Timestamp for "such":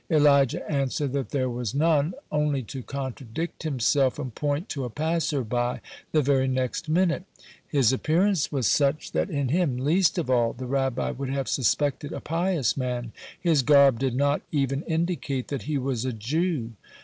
8.65-9.11